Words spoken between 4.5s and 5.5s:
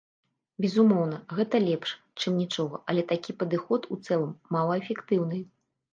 малаэфектыўны.